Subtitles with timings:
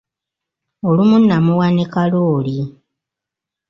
[0.89, 2.57] Olumu namuwa ne kalooli.